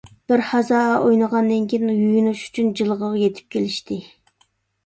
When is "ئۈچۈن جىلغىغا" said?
2.47-3.11